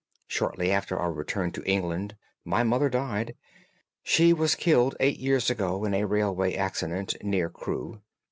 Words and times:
Shortly 0.25 0.71
after 0.71 0.97
our 0.97 1.11
return 1.13 1.51
to 1.51 1.63
England 1.65 2.15
my 2.43 2.63
mother 2.63 2.89
died—she 2.89 4.33
was 4.33 4.55
killed 4.55 4.95
eight 4.99 5.19
years 5.19 5.51
ago 5.51 5.85
in 5.85 5.93
a 5.93 6.05
railway 6.07 6.55
accident 6.55 7.15
near 7.21 7.49
Crewe. 7.51 8.01